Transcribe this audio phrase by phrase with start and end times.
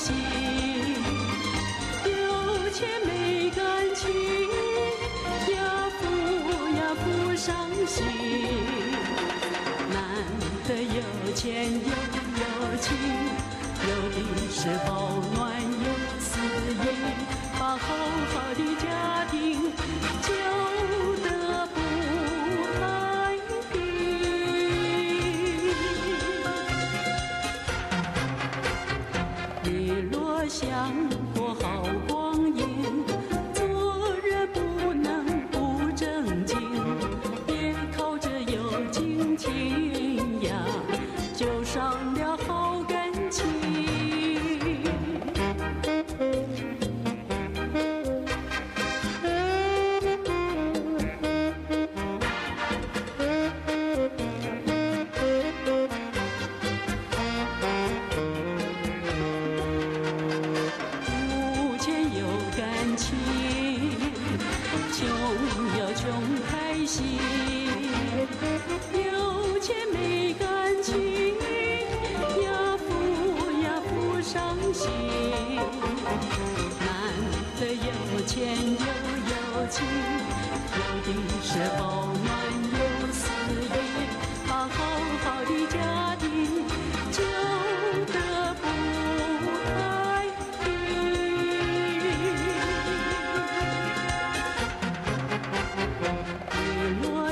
[0.00, 0.06] 心。
[2.04, 2.16] 有
[2.70, 3.10] 钱没
[3.50, 3.60] 感
[3.94, 4.02] 情，
[5.52, 5.56] 呀
[6.00, 6.02] 不
[6.78, 7.04] 呀不
[7.36, 7.46] 伤
[7.86, 7.96] 心。
[9.92, 9.96] 难
[10.66, 10.98] 得有
[11.34, 11.92] 钱又
[12.40, 12.44] 有
[12.80, 12.88] 情，
[13.88, 14.16] 有的
[14.50, 14.90] 是保
[30.60, 31.09] 想
[68.94, 70.88] 有钱没感情，
[72.42, 72.46] 呀
[72.86, 72.88] 不
[73.62, 73.90] 呀不
[74.22, 74.80] 伤心。
[76.80, 76.88] 难
[77.58, 77.88] 得有
[78.26, 78.86] 钱又
[79.30, 79.34] 有
[79.70, 79.76] 情，
[80.76, 81.08] 有的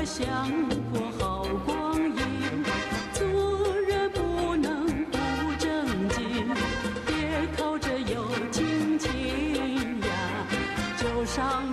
[0.09, 0.27] 想
[0.91, 2.63] 过好光阴，
[3.13, 3.23] 做
[3.87, 5.17] 人不能不
[5.59, 6.47] 正经，
[7.05, 10.47] 别靠着有亲情呀，
[10.97, 11.71] 就伤